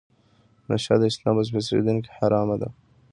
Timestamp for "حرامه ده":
2.17-2.69